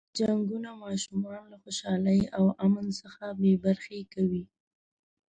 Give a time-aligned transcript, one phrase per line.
[0.17, 4.43] جنګونه ماشومان له خوشحالۍ او امن څخه بې برخې کوي.